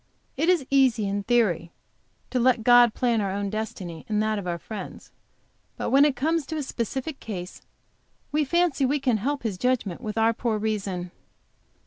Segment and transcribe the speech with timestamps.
[0.35, 1.71] It is easy, in theory,
[2.31, 5.11] to let God plan our own destiny, and that of our friends.
[5.77, 7.61] But when it comes to a specific case
[8.31, 11.11] we fancy we can help His judgments with our poor reason.